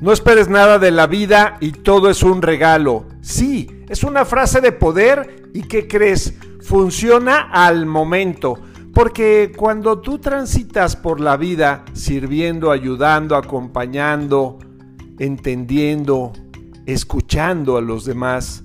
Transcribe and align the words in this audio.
No 0.00 0.12
esperes 0.12 0.48
nada 0.48 0.78
de 0.78 0.92
la 0.92 1.08
vida 1.08 1.56
y 1.60 1.72
todo 1.72 2.08
es 2.08 2.22
un 2.22 2.40
regalo. 2.40 3.06
Sí, 3.20 3.82
es 3.88 4.04
una 4.04 4.24
frase 4.24 4.60
de 4.60 4.70
poder 4.70 5.50
y 5.52 5.62
¿qué 5.62 5.88
crees? 5.88 6.34
Funciona 6.60 7.50
al 7.50 7.84
momento. 7.84 8.60
Porque 8.94 9.52
cuando 9.56 10.00
tú 10.00 10.18
transitas 10.18 10.94
por 10.94 11.20
la 11.20 11.36
vida 11.36 11.84
sirviendo, 11.94 12.70
ayudando, 12.70 13.34
acompañando, 13.34 14.60
entendiendo, 15.18 16.32
escuchando 16.86 17.76
a 17.76 17.80
los 17.80 18.04
demás 18.04 18.62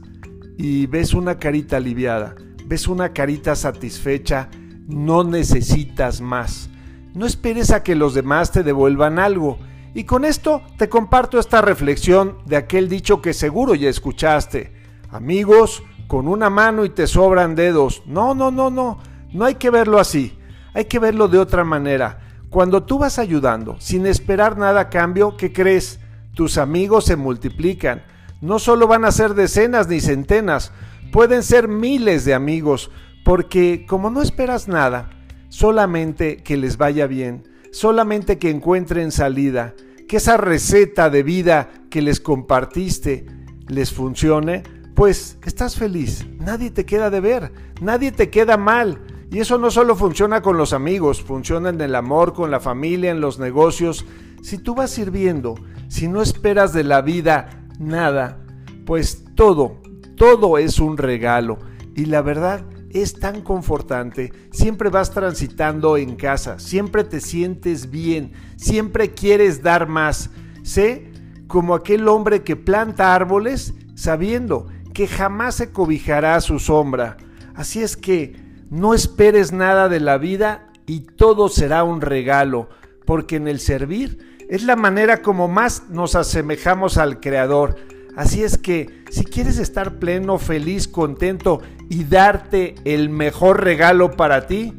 y 0.55 0.85
ves 0.85 1.15
una 1.15 1.39
carita 1.39 1.77
aliviada, 1.77 2.35
ves 2.67 2.87
una 2.87 3.11
carita 3.11 3.55
satisfecha, 3.55 4.49
no 4.87 5.23
necesitas 5.23 6.21
más. 6.21 6.69
No 7.15 7.25
esperes 7.25 7.71
a 7.71 7.81
que 7.81 7.95
los 7.95 8.13
demás 8.13 8.51
te 8.51 8.61
devuelvan 8.61 9.17
algo 9.17 9.57
y 9.93 10.05
con 10.05 10.25
esto 10.25 10.61
te 10.77 10.89
comparto 10.89 11.39
esta 11.39 11.61
reflexión 11.61 12.37
de 12.45 12.57
aquel 12.57 12.89
dicho 12.89 13.21
que 13.21 13.33
seguro 13.33 13.75
ya 13.75 13.89
escuchaste. 13.89 14.73
Amigos, 15.11 15.83
con 16.07 16.27
una 16.27 16.49
mano 16.49 16.83
y 16.83 16.89
te 16.89 17.05
sobran 17.05 17.55
dedos. 17.55 18.01
No, 18.05 18.33
no, 18.33 18.49
no, 18.49 18.69
no. 18.71 18.99
No 19.31 19.45
hay 19.45 19.55
que 19.55 19.69
verlo 19.69 19.99
así. 19.99 20.37
Hay 20.73 20.85
que 20.85 20.99
verlo 20.99 21.27
de 21.27 21.37
otra 21.37 21.63
manera. 21.63 22.19
Cuando 22.49 22.83
tú 22.83 22.99
vas 22.99 23.19
ayudando 23.19 23.79
sin 23.79 24.05
esperar 24.07 24.57
nada 24.57 24.81
a 24.81 24.89
cambio, 24.89 25.37
¿qué 25.37 25.53
crees? 25.53 25.99
Tus 26.33 26.57
amigos 26.57 27.05
se 27.05 27.15
multiplican. 27.15 28.03
No 28.41 28.59
solo 28.59 28.87
van 28.87 29.05
a 29.05 29.11
ser 29.11 29.35
decenas 29.35 29.87
ni 29.87 30.01
centenas, 30.01 30.71
pueden 31.11 31.43
ser 31.43 31.67
miles 31.67 32.25
de 32.25 32.33
amigos, 32.33 32.91
porque 33.23 33.85
como 33.87 34.09
no 34.09 34.21
esperas 34.21 34.67
nada, 34.67 35.11
solamente 35.49 36.37
que 36.43 36.57
les 36.57 36.77
vaya 36.77 37.07
bien, 37.07 37.47
solamente 37.73 38.37
que 38.37 38.51
encuentren 38.51 39.11
salida, 39.11 39.73
que 40.07 40.17
esa 40.17 40.37
receta 40.37 41.09
de 41.09 41.23
vida 41.23 41.71
que 41.89 42.03
les 42.03 42.19
compartiste 42.19 43.25
les 43.67 43.91
funcione, 43.91 44.61
pues 44.93 45.39
estás 45.43 45.75
feliz, 45.75 46.25
nadie 46.37 46.69
te 46.69 46.85
queda 46.85 47.09
de 47.09 47.19
ver, 47.19 47.51
nadie 47.81 48.11
te 48.11 48.29
queda 48.29 48.57
mal. 48.57 49.01
Y 49.31 49.39
eso 49.39 49.57
no 49.57 49.71
solo 49.71 49.95
funciona 49.95 50.43
con 50.43 50.55
los 50.55 50.71
amigos, 50.71 51.23
funciona 51.23 51.69
en 51.69 51.81
el 51.81 51.95
amor, 51.95 52.33
con 52.33 52.51
la 52.51 52.59
familia, 52.59 53.09
en 53.09 53.19
los 53.19 53.39
negocios. 53.39 54.05
Si 54.43 54.59
tú 54.59 54.75
vas 54.75 54.91
sirviendo, 54.91 55.55
si 55.87 56.07
no 56.07 56.21
esperas 56.21 56.73
de 56.73 56.83
la 56.83 57.01
vida 57.01 57.65
nada, 57.79 58.45
pues 58.85 59.25
todo, 59.33 59.81
todo 60.15 60.59
es 60.59 60.77
un 60.77 60.97
regalo. 60.97 61.57
Y 61.95 62.05
la 62.05 62.21
verdad 62.21 62.63
es 62.93 63.13
tan 63.13 63.41
confortante. 63.41 64.31
Siempre 64.51 64.89
vas 64.89 65.11
transitando 65.11 65.97
en 65.97 66.15
casa, 66.15 66.59
siempre 66.59 67.03
te 67.03 67.19
sientes 67.19 67.89
bien, 67.89 68.33
siempre 68.55 69.13
quieres 69.13 69.61
dar 69.63 69.87
más. 69.87 70.29
Sé 70.63 71.11
como 71.47 71.75
aquel 71.75 72.07
hombre 72.07 72.43
que 72.43 72.55
planta 72.55 73.13
árboles 73.15 73.73
sabiendo 73.95 74.67
que 74.93 75.07
jamás 75.07 75.55
se 75.55 75.71
cobijará 75.71 76.35
a 76.35 76.41
su 76.41 76.59
sombra. 76.59 77.17
Así 77.55 77.81
es 77.81 77.97
que 77.97 78.35
no 78.69 78.93
esperes 78.93 79.51
nada 79.51 79.89
de 79.89 79.99
la 79.99 80.17
vida 80.17 80.67
y 80.85 81.01
todo 81.01 81.49
será 81.49 81.83
un 81.83 82.01
regalo, 82.01 82.69
porque 83.05 83.35
en 83.35 83.47
el 83.47 83.59
servir 83.59 84.45
es 84.49 84.63
la 84.63 84.75
manera 84.75 85.21
como 85.21 85.47
más 85.47 85.89
nos 85.89 86.15
asemejamos 86.15 86.97
al 86.97 87.19
Creador 87.19 87.75
Así 88.15 88.43
es 88.43 88.57
que 88.57 89.03
si 89.09 89.23
quieres 89.23 89.57
estar 89.57 89.99
pleno, 89.99 90.37
feliz, 90.37 90.87
contento 90.87 91.61
y 91.89 92.03
darte 92.03 92.75
el 92.85 93.09
mejor 93.09 93.63
regalo 93.63 94.11
para 94.11 94.47
ti, 94.47 94.73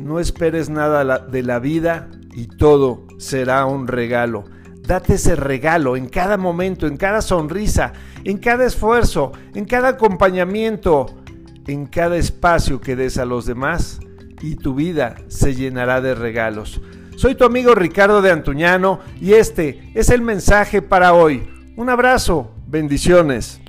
no 0.00 0.18
esperes 0.18 0.68
nada 0.68 1.18
de 1.18 1.42
la 1.42 1.58
vida 1.60 2.08
y 2.34 2.46
todo 2.46 3.06
será 3.18 3.66
un 3.66 3.86
regalo. 3.86 4.44
Date 4.82 5.14
ese 5.14 5.36
regalo 5.36 5.96
en 5.96 6.08
cada 6.08 6.36
momento, 6.36 6.88
en 6.88 6.96
cada 6.96 7.22
sonrisa, 7.22 7.92
en 8.24 8.38
cada 8.38 8.64
esfuerzo, 8.64 9.30
en 9.54 9.64
cada 9.64 9.90
acompañamiento, 9.90 11.06
en 11.68 11.86
cada 11.86 12.16
espacio 12.16 12.80
que 12.80 12.96
des 12.96 13.18
a 13.18 13.24
los 13.24 13.46
demás 13.46 14.00
y 14.40 14.56
tu 14.56 14.74
vida 14.74 15.14
se 15.28 15.54
llenará 15.54 16.00
de 16.00 16.16
regalos. 16.16 16.80
Soy 17.16 17.36
tu 17.36 17.44
amigo 17.44 17.76
Ricardo 17.76 18.22
de 18.22 18.32
Antuñano 18.32 18.98
y 19.20 19.34
este 19.34 19.92
es 19.94 20.10
el 20.10 20.22
mensaje 20.22 20.82
para 20.82 21.12
hoy. 21.12 21.48
Un 21.74 21.88
abrazo, 21.88 22.50
bendiciones. 22.66 23.61